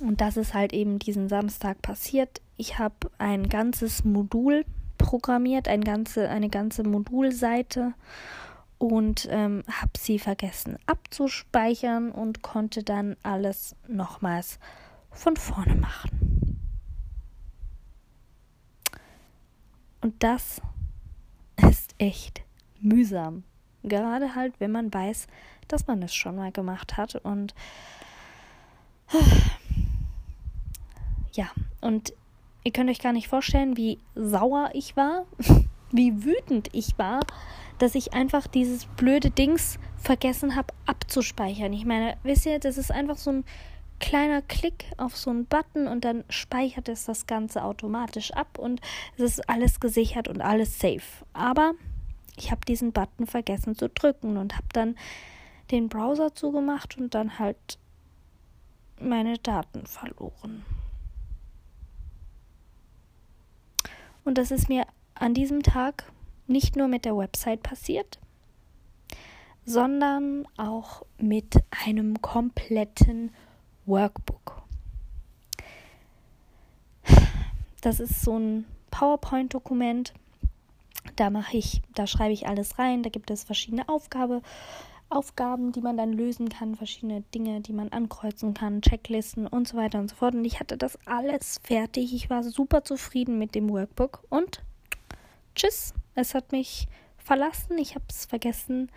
und 0.02 0.20
das 0.20 0.36
ist 0.36 0.52
halt 0.52 0.74
eben 0.74 0.98
diesen 0.98 1.30
Samstag 1.30 1.80
passiert. 1.80 2.42
Ich 2.58 2.78
habe 2.78 3.10
ein 3.16 3.48
ganzes 3.48 4.04
Modul 4.04 4.66
programmiert, 4.98 5.66
ein 5.66 5.82
ganze, 5.82 6.28
eine 6.28 6.50
ganze 6.50 6.82
Modulseite 6.82 7.94
und 8.76 9.26
ähm, 9.30 9.62
habe 9.66 9.92
sie 9.98 10.18
vergessen 10.18 10.76
abzuspeichern 10.84 12.12
und 12.12 12.42
konnte 12.42 12.82
dann 12.82 13.16
alles 13.22 13.76
nochmals 13.88 14.58
von 15.10 15.36
vorne 15.36 15.76
machen. 15.76 16.29
Und 20.00 20.23
das 20.23 20.61
ist 21.69 21.95
echt 21.99 22.42
mühsam. 22.80 23.45
Gerade 23.83 24.35
halt, 24.35 24.54
wenn 24.59 24.73
man 24.73 24.92
weiß, 24.92 25.26
dass 25.69 25.87
man 25.87 26.02
es 26.02 26.14
schon 26.14 26.37
mal 26.37 26.52
gemacht 26.52 26.97
hat. 26.97 27.16
Und 27.16 27.54
ja, 31.33 31.50
und 31.80 32.12
ihr 32.64 32.73
könnt 32.73 32.90
euch 32.90 33.00
gar 33.00 33.12
nicht 33.12 33.28
vorstellen, 33.28 33.76
wie 33.76 33.99
sauer 34.14 34.71
ich 34.75 34.97
war, 34.97 35.26
wie 35.90 36.25
wütend 36.25 36.69
ich 36.73 36.99
war, 36.99 37.21
dass 37.78 37.95
ich 37.95 38.12
einfach 38.12 38.47
dieses 38.47 38.85
blöde 38.85 39.30
Dings 39.30 39.78
vergessen 39.97 40.57
habe 40.57 40.75
abzuspeichern. 40.87 41.73
Ich 41.73 41.85
meine, 41.85 42.16
wisst 42.23 42.47
ihr, 42.47 42.59
das 42.59 42.78
ist 42.78 42.92
einfach 42.92 43.16
so 43.16 43.30
ein 43.30 43.45
kleiner 44.00 44.42
Klick 44.42 44.87
auf 44.97 45.16
so 45.16 45.30
einen 45.30 45.47
Button 45.47 45.87
und 45.87 46.04
dann 46.04 46.25
speichert 46.28 46.88
es 46.88 47.04
das 47.04 47.26
Ganze 47.26 47.62
automatisch 47.62 48.33
ab 48.33 48.59
und 48.59 48.80
es 49.16 49.23
ist 49.23 49.49
alles 49.49 49.78
gesichert 49.78 50.26
und 50.26 50.40
alles 50.40 50.78
safe. 50.78 51.25
Aber 51.33 51.75
ich 52.37 52.50
habe 52.50 52.62
diesen 52.66 52.92
Button 52.92 53.26
vergessen 53.26 53.76
zu 53.76 53.88
drücken 53.88 54.37
und 54.37 54.57
habe 54.57 54.66
dann 54.73 54.97
den 55.71 55.88
Browser 55.88 56.35
zugemacht 56.35 56.99
und 56.99 57.14
dann 57.14 57.38
halt 57.38 57.78
meine 58.99 59.38
Daten 59.38 59.87
verloren. 59.87 60.64
Und 64.25 64.38
das 64.38 64.50
ist 64.50 64.69
mir 64.69 64.87
an 65.14 65.35
diesem 65.35 65.62
Tag 65.62 66.11
nicht 66.47 66.76
nur 66.76 66.88
mit 66.88 67.04
der 67.04 67.16
Website 67.16 67.62
passiert, 67.62 68.19
sondern 69.64 70.47
auch 70.57 71.02
mit 71.19 71.62
einem 71.87 72.21
kompletten 72.21 73.30
Workbook. 73.90 74.62
Das 77.80 77.99
ist 77.99 78.23
so 78.23 78.38
ein 78.38 78.64
PowerPoint-Dokument. 78.90 80.14
Da 81.16 81.30
mache 81.30 81.56
ich, 81.56 81.82
da 81.94 82.06
schreibe 82.06 82.32
ich 82.32 82.47
alles 82.47 82.78
rein. 82.78 83.02
Da 83.02 83.11
gibt 83.11 83.30
es 83.30 83.44
verschiedene 83.44 83.88
Aufgabe, 83.88 84.42
Aufgaben, 85.09 85.73
die 85.73 85.80
man 85.80 85.97
dann 85.97 86.12
lösen 86.12 86.49
kann, 86.50 86.76
verschiedene 86.76 87.23
Dinge, 87.35 87.61
die 87.62 87.73
man 87.73 87.88
ankreuzen 87.88 88.54
kann, 88.54 88.80
Checklisten 88.80 89.47
und 89.47 89.66
so 89.66 89.76
weiter 89.76 89.99
und 89.99 90.09
so 90.09 90.16
fort. 90.16 90.35
Und 90.35 90.44
ich 90.44 90.61
hatte 90.61 90.76
das 90.76 90.99
alles 91.06 91.59
fertig. 91.64 92.14
Ich 92.14 92.30
war 92.30 92.44
super 92.44 92.85
zufrieden 92.85 93.38
mit 93.38 93.54
dem 93.54 93.68
Workbook 93.70 94.23
und 94.28 94.62
tschüss. 95.56 95.94
Es 96.14 96.35
hat 96.35 96.52
mich 96.52 96.87
verlassen. 97.18 97.76
Ich 97.78 97.97
habe 97.97 98.04
es 98.09 98.26
vergessen 98.26 98.90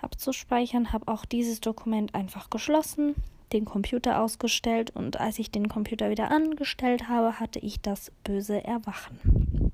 abzuspeichern, 0.00 0.92
habe 0.92 1.08
auch 1.08 1.24
dieses 1.24 1.60
Dokument 1.60 2.14
einfach 2.14 2.50
geschlossen, 2.50 3.14
den 3.52 3.64
Computer 3.64 4.20
ausgestellt 4.20 4.90
und 4.90 5.20
als 5.20 5.38
ich 5.38 5.50
den 5.50 5.68
Computer 5.68 6.10
wieder 6.10 6.30
angestellt 6.30 7.08
habe, 7.08 7.38
hatte 7.38 7.58
ich 7.58 7.80
das 7.80 8.10
böse 8.24 8.64
Erwachen. 8.64 9.72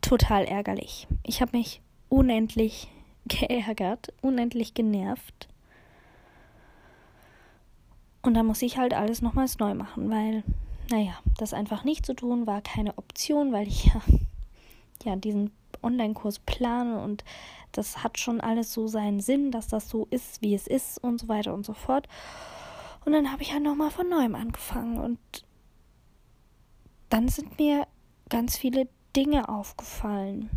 Total 0.00 0.44
ärgerlich. 0.44 1.08
Ich 1.24 1.40
habe 1.40 1.56
mich 1.56 1.80
unendlich 2.08 2.88
geärgert, 3.26 4.12
unendlich 4.20 4.74
genervt. 4.74 5.48
Und 8.22 8.34
da 8.34 8.44
muss 8.44 8.62
ich 8.62 8.78
halt 8.78 8.94
alles 8.94 9.20
nochmals 9.20 9.58
neu 9.58 9.74
machen, 9.74 10.08
weil, 10.10 10.44
naja, 10.90 11.18
das 11.38 11.54
einfach 11.54 11.82
nicht 11.82 12.06
zu 12.06 12.14
tun 12.14 12.46
war 12.46 12.62
keine 12.62 12.96
Option, 12.96 13.52
weil 13.52 13.66
ich 13.66 13.84
ja, 13.94 14.00
ja 15.04 15.16
diesen 15.16 15.50
Online-Kurs 15.82 16.40
plane 16.40 17.00
und 17.00 17.24
das 17.72 18.02
hat 18.02 18.18
schon 18.18 18.40
alles 18.40 18.72
so 18.72 18.86
seinen 18.86 19.20
Sinn, 19.20 19.50
dass 19.50 19.68
das 19.68 19.88
so 19.88 20.06
ist, 20.10 20.42
wie 20.42 20.54
es 20.54 20.66
ist 20.66 21.02
und 21.02 21.20
so 21.20 21.28
weiter 21.28 21.54
und 21.54 21.64
so 21.64 21.72
fort. 21.72 22.06
Und 23.04 23.12
dann 23.12 23.32
habe 23.32 23.42
ich 23.42 23.52
halt 23.52 23.62
nochmal 23.62 23.90
von 23.90 24.08
neuem 24.08 24.34
angefangen 24.34 24.98
und 24.98 25.18
dann 27.08 27.28
sind 27.28 27.58
mir 27.58 27.86
ganz 28.28 28.56
viele 28.56 28.88
Dinge 29.16 29.48
aufgefallen. 29.48 30.50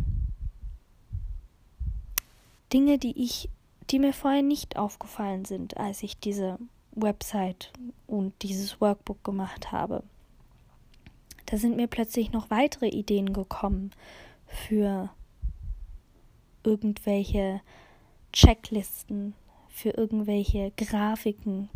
Dinge, 2.72 2.98
die 2.98 3.22
ich, 3.22 3.48
die 3.90 3.98
mir 3.98 4.12
vorher 4.12 4.42
nicht 4.42 4.76
aufgefallen 4.76 5.44
sind, 5.44 5.76
als 5.76 6.02
ich 6.02 6.18
diese 6.18 6.58
Website 6.92 7.72
und 8.06 8.34
dieses 8.42 8.80
Workbook 8.80 9.22
gemacht 9.24 9.72
habe. 9.72 10.02
Da 11.46 11.58
sind 11.58 11.76
mir 11.76 11.86
plötzlich 11.86 12.32
noch 12.32 12.50
weitere 12.50 12.88
Ideen 12.88 13.32
gekommen 13.32 13.92
für 14.46 15.10
irgendwelche 16.64 17.60
Checklisten, 18.32 19.34
für 19.68 19.90
irgendwelche 19.90 20.72
Grafiken. 20.76 21.68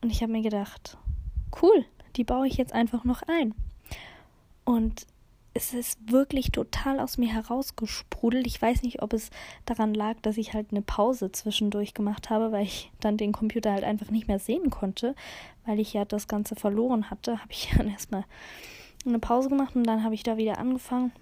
Und 0.00 0.10
ich 0.10 0.22
habe 0.22 0.32
mir 0.32 0.42
gedacht, 0.42 0.96
cool, 1.60 1.84
die 2.16 2.24
baue 2.24 2.46
ich 2.46 2.56
jetzt 2.56 2.72
einfach 2.72 3.04
noch 3.04 3.22
ein. 3.22 3.54
Und 4.64 5.06
es 5.54 5.74
ist 5.74 6.10
wirklich 6.10 6.50
total 6.50 6.98
aus 6.98 7.18
mir 7.18 7.32
herausgesprudelt. 7.32 8.46
Ich 8.46 8.60
weiß 8.60 8.82
nicht, 8.82 9.02
ob 9.02 9.12
es 9.12 9.30
daran 9.66 9.92
lag, 9.92 10.16
dass 10.22 10.38
ich 10.38 10.54
halt 10.54 10.68
eine 10.70 10.82
Pause 10.82 11.30
zwischendurch 11.30 11.94
gemacht 11.94 12.30
habe, 12.30 12.52
weil 12.52 12.64
ich 12.64 12.90
dann 13.00 13.18
den 13.18 13.32
Computer 13.32 13.72
halt 13.72 13.84
einfach 13.84 14.10
nicht 14.10 14.28
mehr 14.28 14.38
sehen 14.38 14.70
konnte, 14.70 15.14
weil 15.66 15.78
ich 15.78 15.92
ja 15.92 16.04
das 16.04 16.26
Ganze 16.26 16.54
verloren 16.56 17.10
hatte. 17.10 17.40
Habe 17.40 17.52
ich 17.52 17.70
dann 17.76 17.88
erstmal 17.88 18.24
eine 19.04 19.18
Pause 19.18 19.48
gemacht 19.48 19.76
und 19.76 19.84
dann 19.84 20.04
habe 20.04 20.14
ich 20.14 20.22
da 20.22 20.36
wieder 20.36 20.58
angefangen. 20.58 21.12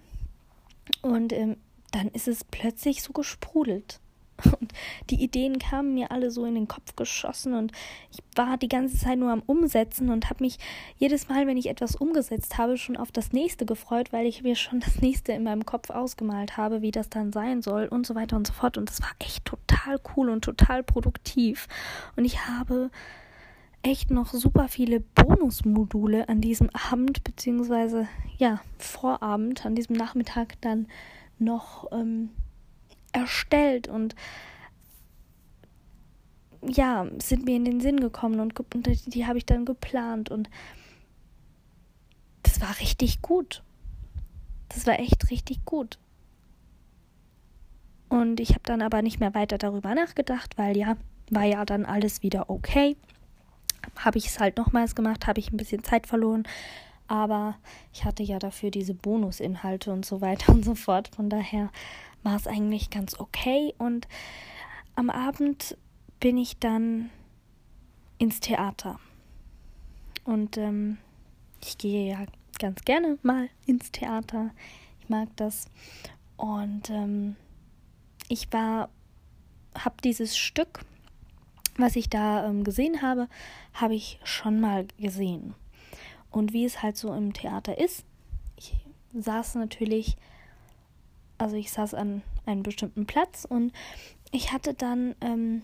Und 1.03 1.33
ähm, 1.33 1.57
dann 1.93 2.09
ist 2.09 2.29
es 2.29 2.45
plötzlich 2.45 3.03
so 3.03 3.13
gesprudelt. 3.13 4.01
Und 4.61 4.73
die 5.11 5.23
Ideen 5.23 5.59
kamen 5.59 5.95
mir 5.95 6.11
alle 6.11 6.31
so 6.31 6.45
in 6.45 6.55
den 6.55 6.69
Kopf 6.69 6.97
geschossen 6.97 7.53
und 7.53 7.73
ich 8.11 8.21
war 8.35 8.57
die 8.57 8.69
ganze 8.69 8.97
Zeit 8.97 9.19
nur 9.19 9.31
am 9.31 9.43
Umsetzen 9.45 10.09
und 10.09 10.31
habe 10.31 10.43
mich 10.43 10.59
jedes 10.97 11.29
Mal, 11.29 11.47
wenn 11.47 11.59
ich 11.59 11.69
etwas 11.69 11.95
umgesetzt 11.95 12.57
habe, 12.57 12.79
schon 12.79 12.97
auf 12.97 13.13
das 13.13 13.33
nächste 13.33 13.67
gefreut, 13.67 14.15
weil 14.15 14.27
ich 14.27 14.43
mir 14.43 14.57
schon 14.57 14.81
das 14.81 15.01
nächste 15.01 15.33
in 15.33 15.43
meinem 15.43 15.67
Kopf 15.67 15.91
ausgemalt 15.91 16.57
habe, 16.57 16.81
wie 16.81 16.91
das 16.91 17.11
dann 17.11 17.33
sein 17.33 17.61
soll 17.61 17.87
und 17.87 18.07
so 18.07 18.15
weiter 18.15 18.37
und 18.37 18.47
so 18.47 18.53
fort. 18.53 18.79
Und 18.79 18.89
das 18.89 19.03
war 19.03 19.11
echt 19.19 19.45
total 19.45 20.01
cool 20.17 20.31
und 20.31 20.43
total 20.43 20.83
produktiv. 20.83 21.69
Und 22.17 22.25
ich 22.25 22.47
habe 22.47 22.91
echt 23.83 24.11
noch 24.11 24.33
super 24.33 24.69
viele 24.69 25.01
Bonusmodule 25.01 26.29
an 26.29 26.41
diesem 26.41 26.71
Abend, 26.71 27.25
beziehungsweise 27.25 28.09
ja, 28.39 28.61
Vorabend, 28.79 29.65
an 29.65 29.75
diesem 29.75 29.97
Nachmittag 29.97 30.61
dann 30.61 30.87
noch 31.39 31.91
ähm, 31.93 32.31
erstellt 33.13 33.89
und 33.89 34.15
ja, 36.63 37.07
sind 37.19 37.47
mir 37.47 37.57
in 37.57 37.65
den 37.65 37.81
Sinn 37.81 38.01
gekommen 38.01 38.39
und, 38.41 38.59
und 38.75 38.87
die, 38.87 39.11
die 39.11 39.27
habe 39.27 39.39
ich 39.39 39.47
dann 39.47 39.65
geplant 39.65 40.31
und 40.31 40.51
das 42.43 42.61
war 42.61 42.79
richtig 42.81 43.23
gut. 43.23 43.63
Das 44.69 44.87
war 44.87 44.99
echt 44.99 45.31
richtig 45.31 45.65
gut. 45.65 45.99
Und 48.09 48.41
ich 48.41 48.51
habe 48.51 48.63
dann 48.65 48.83
aber 48.83 49.03
nicht 49.03 49.21
mehr 49.21 49.35
weiter 49.35 49.57
darüber 49.57 49.95
nachgedacht, 49.95 50.59
weil 50.59 50.77
ja, 50.77 50.97
war 51.31 51.45
ja 51.45 51.65
dann 51.65 51.87
alles 51.87 52.23
wieder 52.23 52.51
okay. 52.51 52.97
Habe 53.97 54.19
ich 54.19 54.27
es 54.27 54.41
halt 54.41 54.57
nochmals 54.57 54.95
gemacht, 54.95 55.27
habe 55.27 55.41
ich 55.41 55.53
ein 55.53 55.57
bisschen 55.57 55.85
Zeit 55.85 56.07
verloren, 56.07 56.45
aber 57.09 57.57
ich 57.93 58.05
hatte 58.05 58.23
ja 58.23 58.39
dafür 58.39 58.71
diese 58.71 58.95
Bonusinhalte 58.95 59.93
und 59.93 60.07
so 60.07 60.21
weiter 60.21 60.53
und 60.53 60.65
so 60.65 60.75
fort. 60.75 61.11
Von 61.15 61.29
daher 61.29 61.71
war 62.23 62.37
es 62.37 62.47
eigentlich 62.47 62.91
ganz 62.91 63.19
okay. 63.19 63.75
Und 63.79 64.07
am 64.95 65.11
Abend 65.11 65.77
bin 66.21 66.37
ich 66.37 66.59
dann 66.59 67.11
ins 68.19 68.41
Theater. 68.41 69.01
Und 70.25 70.57
ähm, 70.57 70.99
ich 71.63 71.79
gehe 71.79 72.11
ja 72.11 72.27
ganz 72.59 72.83
gerne 72.85 73.19
mal 73.23 73.49
ins 73.67 73.91
Theater. 73.91 74.51
Ich 75.01 75.09
mag 75.09 75.29
das. 75.37 75.67
Und 76.37 76.91
ähm, 76.91 77.37
ich 78.29 78.53
war, 78.53 78.89
habe 79.77 79.97
dieses 80.05 80.37
Stück, 80.37 80.85
was 81.77 81.97
ich 81.97 82.09
da 82.09 82.47
ähm, 82.47 82.65
gesehen 82.65 83.03
habe, 83.03 83.29
habe 83.75 83.95
ich 83.95 84.19
schon 84.25 84.61
mal 84.61 84.87
gesehen. 84.99 85.55
Und 86.31 86.53
wie 86.53 86.65
es 86.65 86.83
halt 86.83 86.97
so 86.97 87.13
im 87.13 87.33
Theater 87.33 87.79
ist, 87.79 88.05
ich 88.57 88.75
saß 89.15 89.57
natürlich, 89.57 90.17
also 91.39 91.57
ich 91.57 91.71
saß 91.73 91.95
an 91.95 92.23
einem 92.47 92.63
bestimmten 92.63 93.07
Platz 93.07 93.47
und 93.49 93.73
ich 94.31 94.53
hatte 94.53 94.75
dann 94.75 95.15
ähm, 95.21 95.63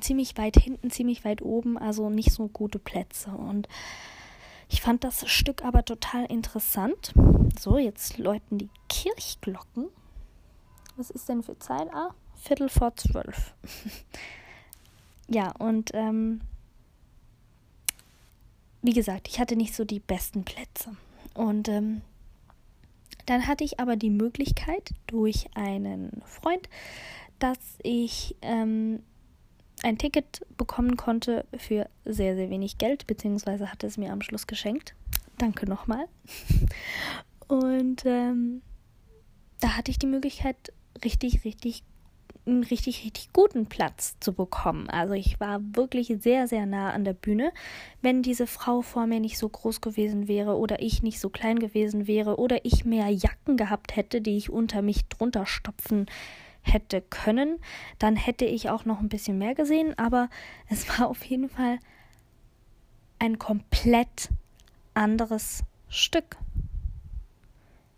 ziemlich 0.00 0.36
weit 0.38 0.56
hinten, 0.56 0.90
ziemlich 0.90 1.24
weit 1.24 1.42
oben, 1.42 1.76
also 1.76 2.08
nicht 2.10 2.32
so 2.32 2.48
gute 2.48 2.78
Plätze. 2.78 3.30
Und 3.30 3.68
ich 4.68 4.80
fand 4.80 5.04
das 5.04 5.28
Stück 5.28 5.64
aber 5.64 5.84
total 5.84 6.24
interessant. 6.26 7.12
So, 7.58 7.78
jetzt 7.78 8.18
läuten 8.18 8.58
die 8.58 8.70
Kirchglocken. 8.88 9.88
Was 10.96 11.10
ist 11.10 11.28
denn 11.28 11.42
für 11.42 11.58
Zeit? 11.58 11.88
Ah, 11.92 12.14
Viertel 12.34 12.68
vor 12.68 12.94
zwölf. 12.96 13.54
ja, 15.28 15.52
und 15.58 15.90
ähm, 15.94 16.40
wie 18.82 18.92
gesagt, 18.92 19.28
ich 19.28 19.38
hatte 19.38 19.56
nicht 19.56 19.74
so 19.74 19.84
die 19.84 20.00
besten 20.00 20.44
Plätze. 20.44 20.96
Und 21.34 21.68
ähm, 21.68 22.02
dann 23.26 23.46
hatte 23.46 23.64
ich 23.64 23.78
aber 23.78 23.96
die 23.96 24.10
Möglichkeit 24.10 24.90
durch 25.06 25.46
einen 25.54 26.22
Freund, 26.24 26.68
dass 27.38 27.58
ich 27.82 28.36
ähm, 28.42 29.02
ein 29.82 29.98
Ticket 29.98 30.46
bekommen 30.56 30.96
konnte 30.96 31.44
für 31.56 31.88
sehr, 32.04 32.34
sehr 32.34 32.50
wenig 32.50 32.78
Geld, 32.78 33.06
beziehungsweise 33.06 33.70
hatte 33.70 33.86
es 33.86 33.98
mir 33.98 34.12
am 34.12 34.22
Schluss 34.22 34.46
geschenkt. 34.46 34.94
Danke 35.36 35.68
nochmal. 35.68 36.06
Und 37.48 38.04
ähm, 38.04 38.62
da 39.60 39.76
hatte 39.76 39.90
ich 39.90 39.98
die 39.98 40.06
Möglichkeit, 40.06 40.72
richtig, 41.04 41.44
richtig 41.44 41.84
einen 42.48 42.64
richtig, 42.64 43.04
richtig 43.04 43.32
guten 43.32 43.66
Platz 43.66 44.16
zu 44.20 44.32
bekommen. 44.32 44.88
Also 44.90 45.14
ich 45.14 45.38
war 45.40 45.60
wirklich 45.60 46.14
sehr, 46.20 46.48
sehr 46.48 46.66
nah 46.66 46.90
an 46.90 47.04
der 47.04 47.12
Bühne. 47.12 47.52
Wenn 48.02 48.22
diese 48.22 48.46
Frau 48.46 48.82
vor 48.82 49.06
mir 49.06 49.20
nicht 49.20 49.38
so 49.38 49.48
groß 49.48 49.80
gewesen 49.80 50.28
wäre 50.28 50.56
oder 50.56 50.82
ich 50.82 51.02
nicht 51.02 51.20
so 51.20 51.30
klein 51.30 51.58
gewesen 51.58 52.06
wäre 52.06 52.38
oder 52.38 52.64
ich 52.64 52.84
mehr 52.84 53.10
Jacken 53.10 53.56
gehabt 53.56 53.96
hätte, 53.96 54.20
die 54.20 54.36
ich 54.36 54.50
unter 54.50 54.82
mich 54.82 55.06
drunter 55.06 55.46
stopfen 55.46 56.06
hätte 56.62 57.02
können, 57.02 57.58
dann 57.98 58.16
hätte 58.16 58.44
ich 58.44 58.70
auch 58.70 58.84
noch 58.84 59.00
ein 59.00 59.08
bisschen 59.08 59.38
mehr 59.38 59.54
gesehen, 59.54 59.96
aber 59.98 60.28
es 60.68 60.88
war 60.88 61.08
auf 61.08 61.24
jeden 61.24 61.48
Fall 61.48 61.78
ein 63.18 63.38
komplett 63.38 64.28
anderes 64.94 65.64
Stück. 65.88 66.36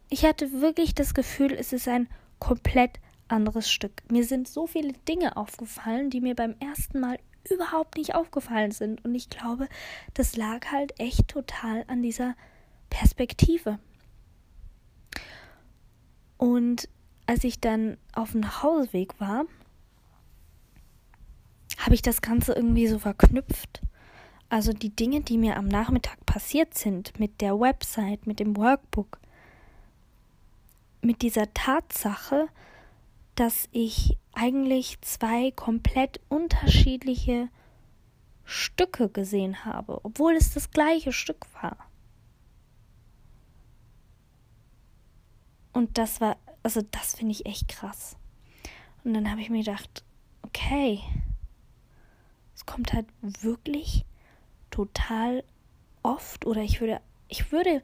Ich 0.08 0.24
hatte 0.24 0.60
wirklich 0.60 0.94
das 0.94 1.14
Gefühl, 1.14 1.52
es 1.52 1.72
ist 1.72 1.88
ein 1.88 2.08
komplett 2.38 2.98
anderes 3.30 3.70
Stück. 3.70 3.92
Mir 4.10 4.24
sind 4.24 4.48
so 4.48 4.66
viele 4.66 4.92
Dinge 5.08 5.36
aufgefallen, 5.36 6.10
die 6.10 6.20
mir 6.20 6.34
beim 6.34 6.54
ersten 6.60 7.00
Mal 7.00 7.18
überhaupt 7.48 7.96
nicht 7.96 8.14
aufgefallen 8.14 8.70
sind. 8.70 9.04
Und 9.04 9.14
ich 9.14 9.30
glaube, 9.30 9.68
das 10.14 10.36
lag 10.36 10.66
halt 10.70 10.98
echt 10.98 11.28
total 11.28 11.84
an 11.88 12.02
dieser 12.02 12.34
Perspektive. 12.90 13.78
Und 16.36 16.88
als 17.26 17.44
ich 17.44 17.60
dann 17.60 17.96
auf 18.12 18.32
dem 18.32 18.40
Nachhauseweg 18.40 19.20
war, 19.20 19.44
habe 21.78 21.94
ich 21.94 22.02
das 22.02 22.22
Ganze 22.22 22.52
irgendwie 22.52 22.86
so 22.86 22.98
verknüpft. 22.98 23.82
Also 24.48 24.72
die 24.72 24.94
Dinge, 24.94 25.20
die 25.20 25.38
mir 25.38 25.56
am 25.56 25.68
Nachmittag 25.68 26.26
passiert 26.26 26.76
sind, 26.76 27.18
mit 27.20 27.40
der 27.40 27.58
Website, 27.60 28.26
mit 28.26 28.40
dem 28.40 28.56
Workbook, 28.56 29.20
mit 31.02 31.22
dieser 31.22 31.54
Tatsache, 31.54 32.48
dass 33.34 33.68
ich 33.72 34.16
eigentlich 34.32 35.00
zwei 35.00 35.50
komplett 35.50 36.20
unterschiedliche 36.28 37.48
Stücke 38.44 39.08
gesehen 39.08 39.64
habe, 39.64 40.04
obwohl 40.04 40.34
es 40.34 40.52
das 40.52 40.70
gleiche 40.70 41.12
Stück 41.12 41.46
war. 41.62 41.76
Und 45.72 45.98
das 45.98 46.20
war, 46.20 46.36
also 46.62 46.82
das 46.82 47.14
finde 47.14 47.32
ich 47.32 47.46
echt 47.46 47.68
krass. 47.68 48.16
Und 49.04 49.14
dann 49.14 49.30
habe 49.30 49.40
ich 49.40 49.50
mir 49.50 49.64
gedacht, 49.64 50.04
okay, 50.42 51.00
es 52.54 52.66
kommt 52.66 52.92
halt 52.92 53.06
wirklich 53.22 54.04
total 54.70 55.44
oft 56.02 56.46
oder 56.46 56.62
ich 56.62 56.80
würde, 56.80 57.00
ich 57.28 57.52
würde 57.52 57.82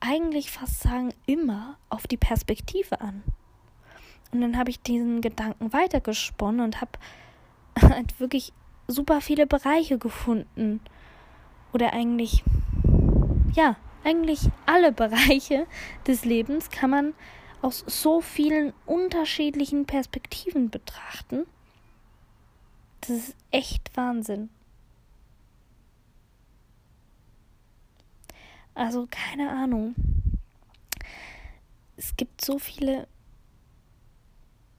eigentlich 0.00 0.50
fast 0.50 0.80
sagen, 0.80 1.12
immer 1.26 1.78
auf 1.88 2.06
die 2.06 2.16
Perspektive 2.16 3.00
an. 3.00 3.22
Und 4.36 4.42
dann 4.42 4.58
habe 4.58 4.70
ich 4.70 4.80
diesen 4.80 5.22
Gedanken 5.22 5.72
weitergesponnen 5.72 6.60
und 6.60 6.80
habe 6.80 6.92
halt 7.80 8.20
wirklich 8.20 8.52
super 8.86 9.20
viele 9.20 9.46
Bereiche 9.46 9.98
gefunden. 9.98 10.80
Oder 11.72 11.92
eigentlich, 11.92 12.44
ja, 13.54 13.76
eigentlich 14.04 14.50
alle 14.66 14.92
Bereiche 14.92 15.66
des 16.06 16.24
Lebens 16.24 16.70
kann 16.70 16.90
man 16.90 17.14
aus 17.62 17.82
so 17.86 18.20
vielen 18.20 18.72
unterschiedlichen 18.84 19.86
Perspektiven 19.86 20.70
betrachten. 20.70 21.46
Das 23.00 23.10
ist 23.10 23.36
echt 23.50 23.96
Wahnsinn. 23.96 24.50
Also 28.74 29.08
keine 29.10 29.50
Ahnung. 29.50 29.94
Es 31.96 32.14
gibt 32.16 32.44
so 32.44 32.58
viele, 32.58 33.08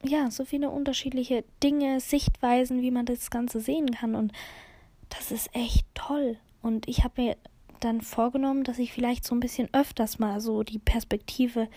ja, 0.08 0.32
so 0.32 0.46
viele 0.46 0.70
unterschiedliche 0.70 1.44
Dinge, 1.64 2.00
Sichtweisen, 2.00 2.82
wie 2.82 2.92
man 2.92 3.06
das 3.06 3.30
Ganze 3.30 3.60
sehen 3.60 3.92
kann. 3.92 4.16
Und 4.16 4.32
das 5.10 5.32
ist 5.32 5.54
echt 5.54 5.86
toll. 5.94 6.38
Und 6.62 6.88
ich 6.88 7.04
habe 7.04 7.22
mir 7.22 7.38
dann 7.80 8.02
vorgenommen, 8.02 8.64
dass 8.64 8.80
ich 8.80 8.92
vielleicht 8.92 9.26
so 9.26 9.36
ein 9.36 9.40
bisschen 9.40 9.70
öfters 9.74 10.20
mal 10.20 10.40
so 10.42 10.64
die 10.64 10.80
Perspektive 10.80 11.68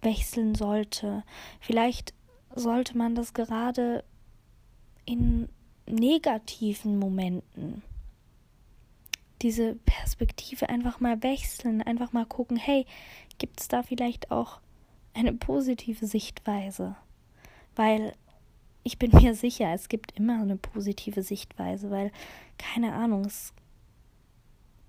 wechseln 0.00 0.54
sollte. 0.54 1.22
Vielleicht 1.60 2.14
sollte 2.54 2.96
man 2.96 3.14
das 3.14 3.34
gerade 3.34 4.04
in 5.04 5.48
negativen 5.86 6.98
Momenten 6.98 7.82
diese 9.42 9.76
Perspektive 9.86 10.68
einfach 10.68 11.00
mal 11.00 11.22
wechseln, 11.22 11.82
einfach 11.82 12.12
mal 12.12 12.26
gucken, 12.26 12.56
hey, 12.56 12.86
gibt 13.38 13.60
es 13.60 13.68
da 13.68 13.82
vielleicht 13.82 14.30
auch 14.30 14.60
eine 15.14 15.32
positive 15.32 16.06
Sichtweise? 16.06 16.96
Weil 17.76 18.14
ich 18.82 18.98
bin 18.98 19.10
mir 19.12 19.34
sicher, 19.34 19.72
es 19.72 19.88
gibt 19.88 20.18
immer 20.18 20.40
eine 20.40 20.56
positive 20.56 21.22
Sichtweise, 21.22 21.90
weil 21.90 22.12
keine 22.58 22.94
Ahnung, 22.94 23.24
es 23.24 23.52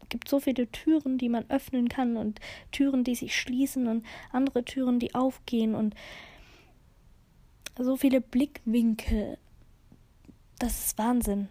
gibt 0.09 0.27
so 0.27 0.39
viele 0.39 0.69
Türen, 0.71 1.17
die 1.17 1.29
man 1.29 1.49
öffnen 1.49 1.89
kann 1.89 2.17
und 2.17 2.39
Türen, 2.71 3.03
die 3.03 3.15
sich 3.15 3.35
schließen 3.39 3.87
und 3.87 4.05
andere 4.31 4.63
Türen, 4.63 4.99
die 4.99 5.15
aufgehen 5.15 5.73
und 5.73 5.95
so 7.77 7.95
viele 7.95 8.21
Blickwinkel. 8.21 9.37
Das 10.59 10.85
ist 10.85 10.97
Wahnsinn. 10.97 11.47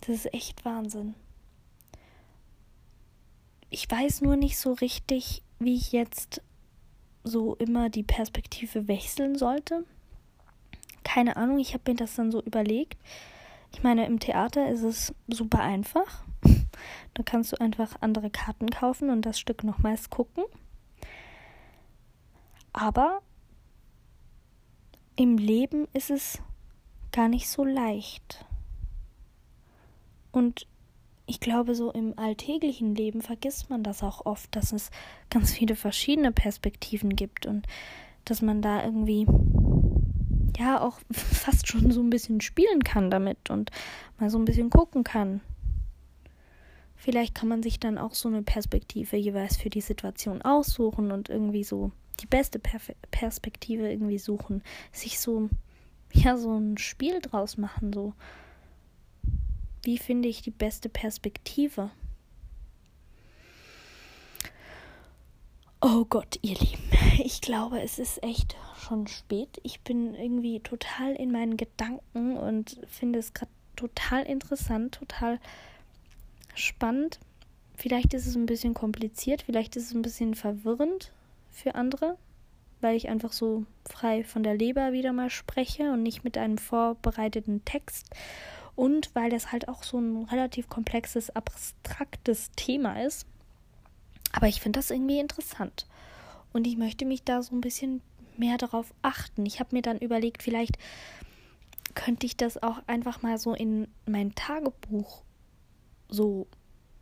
Das 0.00 0.10
ist 0.10 0.34
echt 0.34 0.64
Wahnsinn. 0.64 1.14
Ich 3.70 3.90
weiß 3.90 4.22
nur 4.22 4.36
nicht 4.36 4.58
so 4.58 4.72
richtig, 4.74 5.42
wie 5.58 5.74
ich 5.74 5.92
jetzt 5.92 6.42
so 7.28 7.54
immer 7.56 7.90
die 7.90 8.02
Perspektive 8.02 8.88
wechseln 8.88 9.36
sollte. 9.36 9.84
Keine 11.04 11.36
Ahnung, 11.36 11.58
ich 11.58 11.74
habe 11.74 11.90
mir 11.90 11.96
das 11.96 12.14
dann 12.16 12.30
so 12.30 12.42
überlegt. 12.42 12.98
Ich 13.72 13.82
meine, 13.82 14.06
im 14.06 14.18
Theater 14.18 14.68
ist 14.68 14.82
es 14.82 15.14
super 15.26 15.60
einfach. 15.60 16.24
Da 17.14 17.24
kannst 17.24 17.50
du 17.50 17.60
einfach 17.60 17.96
andere 18.00 18.30
Karten 18.30 18.70
kaufen 18.70 19.10
und 19.10 19.22
das 19.22 19.40
Stück 19.40 19.64
nochmals 19.64 20.08
gucken. 20.08 20.44
Aber 22.72 23.22
im 25.16 25.36
Leben 25.36 25.88
ist 25.92 26.10
es 26.10 26.38
gar 27.10 27.28
nicht 27.28 27.48
so 27.48 27.64
leicht. 27.64 28.46
Und 30.30 30.68
ich 31.28 31.40
glaube, 31.40 31.74
so 31.74 31.92
im 31.92 32.18
alltäglichen 32.18 32.94
Leben 32.94 33.20
vergisst 33.20 33.68
man 33.68 33.82
das 33.82 34.02
auch 34.02 34.24
oft, 34.24 34.56
dass 34.56 34.72
es 34.72 34.90
ganz 35.28 35.52
viele 35.52 35.76
verschiedene 35.76 36.32
Perspektiven 36.32 37.14
gibt 37.14 37.44
und 37.44 37.66
dass 38.24 38.40
man 38.40 38.62
da 38.62 38.82
irgendwie 38.82 39.26
ja 40.58 40.80
auch 40.80 40.98
fast 41.12 41.68
schon 41.68 41.90
so 41.90 42.00
ein 42.00 42.08
bisschen 42.08 42.40
spielen 42.40 42.82
kann 42.82 43.10
damit 43.10 43.50
und 43.50 43.70
mal 44.18 44.30
so 44.30 44.38
ein 44.38 44.46
bisschen 44.46 44.70
gucken 44.70 45.04
kann. 45.04 45.42
Vielleicht 46.96 47.34
kann 47.34 47.48
man 47.48 47.62
sich 47.62 47.78
dann 47.78 47.98
auch 47.98 48.14
so 48.14 48.28
eine 48.28 48.42
Perspektive 48.42 49.16
jeweils 49.16 49.58
für 49.58 49.70
die 49.70 49.82
Situation 49.82 50.40
aussuchen 50.40 51.12
und 51.12 51.28
irgendwie 51.28 51.62
so 51.62 51.92
die 52.20 52.26
beste 52.26 52.58
Perf 52.58 52.90
Perspektive 53.10 53.88
irgendwie 53.88 54.18
suchen, 54.18 54.62
sich 54.92 55.20
so 55.20 55.50
ja 56.10 56.38
so 56.38 56.56
ein 56.56 56.78
Spiel 56.78 57.20
draus 57.20 57.58
machen, 57.58 57.92
so 57.92 58.14
wie 59.88 59.96
finde 59.96 60.28
ich 60.28 60.42
die 60.42 60.50
beste 60.50 60.90
Perspektive? 60.90 61.88
Oh 65.80 66.04
Gott, 66.04 66.38
ihr 66.42 66.58
Lieben, 66.58 66.90
ich 67.24 67.40
glaube, 67.40 67.80
es 67.80 67.98
ist 67.98 68.22
echt 68.22 68.54
schon 68.78 69.06
spät. 69.06 69.58
Ich 69.62 69.80
bin 69.80 70.14
irgendwie 70.14 70.60
total 70.60 71.14
in 71.14 71.32
meinen 71.32 71.56
Gedanken 71.56 72.36
und 72.36 72.78
finde 72.86 73.18
es 73.18 73.32
gerade 73.32 73.50
total 73.76 74.24
interessant, 74.24 74.96
total 74.96 75.40
spannend. 76.54 77.18
Vielleicht 77.74 78.12
ist 78.12 78.26
es 78.26 78.36
ein 78.36 78.44
bisschen 78.44 78.74
kompliziert, 78.74 79.40
vielleicht 79.40 79.74
ist 79.74 79.86
es 79.86 79.94
ein 79.94 80.02
bisschen 80.02 80.34
verwirrend 80.34 81.12
für 81.50 81.76
andere, 81.76 82.18
weil 82.82 82.94
ich 82.94 83.08
einfach 83.08 83.32
so 83.32 83.64
frei 83.88 84.22
von 84.22 84.42
der 84.42 84.54
Leber 84.54 84.92
wieder 84.92 85.14
mal 85.14 85.30
spreche 85.30 85.92
und 85.92 86.02
nicht 86.02 86.24
mit 86.24 86.36
einem 86.36 86.58
vorbereiteten 86.58 87.64
Text 87.64 88.10
und 88.78 89.12
weil 89.14 89.28
das 89.28 89.50
halt 89.50 89.66
auch 89.66 89.82
so 89.82 89.98
ein 89.98 90.22
relativ 90.26 90.68
komplexes, 90.68 91.30
abstraktes 91.30 92.52
Thema 92.52 93.02
ist. 93.02 93.26
Aber 94.30 94.46
ich 94.46 94.60
finde 94.60 94.78
das 94.78 94.92
irgendwie 94.92 95.18
interessant. 95.18 95.88
Und 96.52 96.64
ich 96.64 96.76
möchte 96.76 97.04
mich 97.04 97.24
da 97.24 97.42
so 97.42 97.56
ein 97.56 97.60
bisschen 97.60 98.02
mehr 98.36 98.56
darauf 98.56 98.94
achten. 99.02 99.44
Ich 99.46 99.58
habe 99.58 99.74
mir 99.74 99.82
dann 99.82 99.98
überlegt, 99.98 100.44
vielleicht 100.44 100.78
könnte 101.96 102.24
ich 102.24 102.36
das 102.36 102.62
auch 102.62 102.80
einfach 102.86 103.20
mal 103.20 103.36
so 103.38 103.52
in 103.52 103.88
mein 104.06 104.36
Tagebuch 104.36 105.22
so 106.08 106.46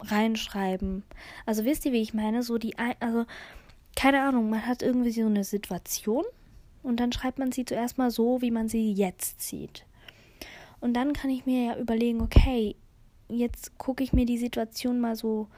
reinschreiben. 0.00 1.02
Also 1.44 1.66
wisst 1.66 1.84
ihr, 1.84 1.92
wie 1.92 2.00
ich 2.00 2.14
meine? 2.14 2.42
So 2.42 2.56
die, 2.56 2.74
also 3.00 3.26
keine 3.96 4.22
Ahnung, 4.22 4.48
man 4.48 4.66
hat 4.66 4.80
irgendwie 4.80 5.10
so 5.10 5.26
eine 5.26 5.44
Situation 5.44 6.24
und 6.82 7.00
dann 7.00 7.12
schreibt 7.12 7.38
man 7.38 7.52
sie 7.52 7.66
zuerst 7.66 7.98
mal 7.98 8.10
so, 8.10 8.40
wie 8.40 8.50
man 8.50 8.66
sie 8.66 8.94
jetzt 8.94 9.42
sieht. 9.42 9.84
Und 10.86 10.94
dann 10.94 11.14
kann 11.14 11.30
ich 11.30 11.46
mir 11.46 11.64
ja 11.64 11.76
überlegen, 11.78 12.20
okay, 12.20 12.76
jetzt 13.28 13.76
gucke 13.76 14.04
ich 14.04 14.12
mir 14.12 14.24
die 14.24 14.38
Situation 14.38 15.00
mal 15.00 15.16
so 15.16 15.48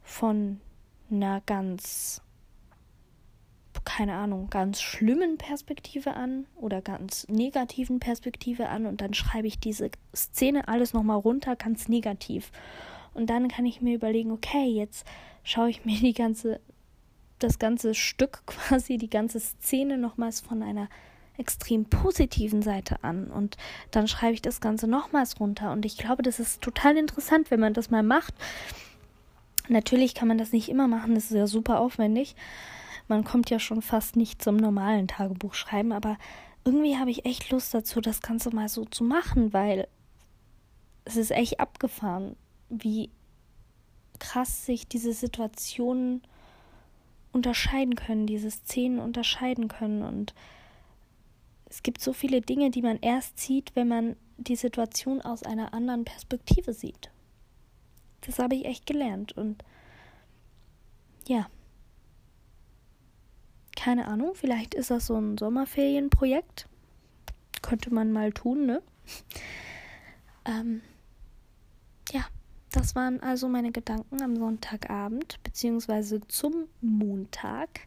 von 0.00 0.60
einer 1.10 1.40
ganz, 1.40 2.22
keine 3.84 4.14
Ahnung, 4.14 4.48
ganz 4.48 4.80
schlimmen 4.80 5.38
Perspektive 5.38 6.14
an 6.14 6.46
oder 6.54 6.82
ganz 6.82 7.26
negativen 7.26 7.98
Perspektive 7.98 8.68
an 8.68 8.86
und 8.86 9.00
dann 9.00 9.12
schreibe 9.12 9.48
ich 9.48 9.58
diese 9.58 9.90
Szene 10.14 10.68
alles 10.68 10.92
nochmal 10.92 11.18
runter, 11.18 11.56
ganz 11.56 11.88
negativ. 11.88 12.52
Und 13.12 13.28
dann 13.28 13.48
kann 13.48 13.66
ich 13.66 13.80
mir 13.80 13.96
überlegen, 13.96 14.30
okay, 14.30 14.68
jetzt 14.68 15.04
schaue 15.42 15.70
ich 15.70 15.84
mir 15.84 15.98
die 15.98 16.14
ganze, 16.14 16.60
das 17.40 17.58
ganze 17.58 17.92
Stück 17.92 18.42
quasi, 18.46 18.98
die 18.98 19.10
ganze 19.10 19.40
Szene 19.40 19.98
nochmals 19.98 20.40
von 20.40 20.62
einer 20.62 20.88
extrem 21.40 21.86
positiven 21.86 22.62
Seite 22.62 23.02
an 23.02 23.26
und 23.30 23.56
dann 23.90 24.06
schreibe 24.06 24.34
ich 24.34 24.42
das 24.42 24.60
Ganze 24.60 24.86
nochmals 24.86 25.40
runter 25.40 25.72
und 25.72 25.84
ich 25.84 25.96
glaube, 25.96 26.22
das 26.22 26.38
ist 26.38 26.60
total 26.60 26.96
interessant, 26.96 27.50
wenn 27.50 27.60
man 27.60 27.74
das 27.74 27.90
mal 27.90 28.02
macht. 28.02 28.34
Natürlich 29.68 30.14
kann 30.14 30.28
man 30.28 30.38
das 30.38 30.52
nicht 30.52 30.68
immer 30.68 30.86
machen, 30.86 31.14
das 31.14 31.24
ist 31.24 31.36
ja 31.36 31.46
super 31.46 31.80
aufwendig. 31.80 32.36
Man 33.08 33.24
kommt 33.24 33.50
ja 33.50 33.58
schon 33.58 33.82
fast 33.82 34.14
nicht 34.14 34.42
zum 34.42 34.56
normalen 34.56 35.08
Tagebuch 35.08 35.54
schreiben, 35.54 35.92
aber 35.92 36.16
irgendwie 36.64 36.96
habe 36.96 37.10
ich 37.10 37.24
echt 37.24 37.50
Lust 37.50 37.74
dazu, 37.74 38.00
das 38.00 38.20
Ganze 38.20 38.54
mal 38.54 38.68
so 38.68 38.84
zu 38.84 39.02
machen, 39.02 39.52
weil 39.52 39.88
es 41.04 41.16
ist 41.16 41.30
echt 41.30 41.58
abgefahren, 41.58 42.36
wie 42.68 43.10
krass 44.18 44.66
sich 44.66 44.86
diese 44.86 45.12
Situationen 45.12 46.22
unterscheiden 47.32 47.94
können, 47.94 48.26
diese 48.26 48.50
Szenen 48.50 48.98
unterscheiden 48.98 49.68
können. 49.68 50.02
Und 50.02 50.34
es 51.70 51.82
gibt 51.84 52.00
so 52.00 52.12
viele 52.12 52.40
Dinge, 52.40 52.70
die 52.70 52.82
man 52.82 52.98
erst 53.00 53.38
sieht, 53.38 53.74
wenn 53.76 53.88
man 53.88 54.16
die 54.36 54.56
Situation 54.56 55.20
aus 55.22 55.44
einer 55.44 55.72
anderen 55.72 56.04
Perspektive 56.04 56.74
sieht. 56.74 57.10
Das 58.22 58.38
habe 58.38 58.56
ich 58.56 58.64
echt 58.64 58.86
gelernt. 58.86 59.32
Und 59.32 59.64
ja, 61.26 61.48
keine 63.76 64.08
Ahnung, 64.08 64.34
vielleicht 64.34 64.74
ist 64.74 64.90
das 64.90 65.06
so 65.06 65.16
ein 65.16 65.38
Sommerferienprojekt. 65.38 66.68
Könnte 67.62 67.94
man 67.94 68.12
mal 68.12 68.32
tun, 68.32 68.66
ne? 68.66 68.82
ähm, 70.44 70.82
ja. 72.12 72.26
Das 72.72 72.94
waren 72.94 73.20
also 73.20 73.48
meine 73.48 73.72
Gedanken 73.72 74.22
am 74.22 74.36
Sonntagabend, 74.36 75.42
beziehungsweise 75.42 76.20
zum 76.28 76.68
Montag, 76.80 77.80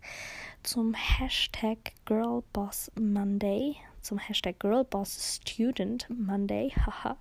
zum 0.63 0.93
Hashtag 0.93 1.77
Girlboss 2.05 2.91
Monday, 2.99 3.77
zum 4.01 4.17
Hashtag 4.17 4.59
Girlboss 4.59 5.39
Student 5.41 6.07
Monday, 6.09 6.73
haha, 6.85 7.15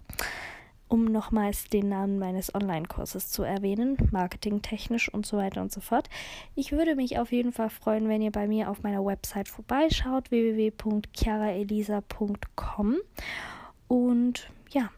um 0.88 1.04
nochmals 1.06 1.64
den 1.64 1.88
Namen 1.88 2.20
meines 2.20 2.54
Online-Kurses 2.54 3.30
zu 3.30 3.42
erwähnen, 3.42 3.96
marketingtechnisch 4.12 5.12
und 5.12 5.26
so 5.26 5.38
weiter 5.38 5.60
und 5.60 5.72
so 5.72 5.80
fort. 5.80 6.08
Ich 6.54 6.70
würde 6.70 6.94
mich 6.94 7.18
auf 7.18 7.32
jeden 7.32 7.50
Fall 7.52 7.70
freuen, 7.70 8.08
wenn 8.08 8.22
ihr 8.22 8.30
bei 8.30 8.46
mir 8.46 8.70
auf 8.70 8.84
meiner 8.84 9.04
Website 9.04 9.48
vorbeischaut, 9.48 10.30
www.chiaraelisa.com 10.30 12.96
und 13.88 14.48
ja, 14.70 14.90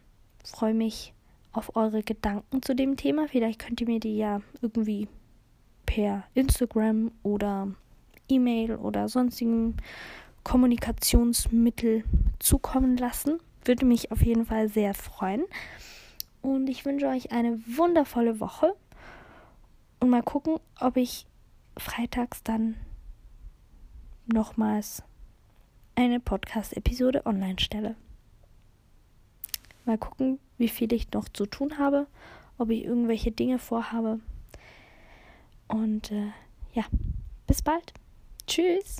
freue 0.43 0.75
mich 0.75 1.13
auf 1.51 1.75
eure 1.75 2.03
Gedanken 2.03 2.61
zu 2.61 2.75
dem 2.75 2.95
Thema. 2.95 3.27
Vielleicht 3.27 3.57
könnt 3.59 3.81
ihr 3.81 3.87
mir 3.87 3.99
die 3.99 4.17
ja 4.17 4.41
irgendwie 4.61 5.07
per 5.85 6.25
Instagram 6.35 7.11
oder 7.23 7.73
E-Mail 8.27 8.75
oder 8.75 9.07
sonstigen 9.07 9.77
Kommunikationsmittel 10.43 12.03
zukommen 12.39 12.97
lassen. 12.97 13.39
Würde 13.63 13.85
mich 13.85 14.11
auf 14.11 14.21
jeden 14.21 14.45
Fall 14.45 14.69
sehr 14.69 14.93
freuen. 14.93 15.43
Und 16.41 16.67
ich 16.67 16.85
wünsche 16.85 17.07
euch 17.07 17.31
eine 17.31 17.59
wundervolle 17.65 18.39
Woche. 18.39 18.75
Und 19.99 20.09
mal 20.09 20.21
gucken, 20.21 20.59
ob 20.79 20.97
ich 20.97 21.25
freitags 21.77 22.43
dann 22.43 22.75
nochmals 24.27 25.03
eine 25.95 26.19
Podcast-Episode 26.19 27.25
online 27.25 27.59
stelle. 27.59 27.95
Mal 29.85 29.97
gucken, 29.97 30.39
wie 30.57 30.67
viel 30.67 30.91
ich 30.93 31.11
noch 31.11 31.29
zu 31.29 31.45
tun 31.45 31.77
habe, 31.77 32.07
ob 32.57 32.69
ich 32.69 32.85
irgendwelche 32.85 33.31
Dinge 33.31 33.59
vorhabe. 33.59 34.19
Und 35.67 36.11
äh, 36.11 36.31
ja, 36.73 36.83
bis 37.47 37.61
bald. 37.61 37.93
Tschüss. 38.47 38.97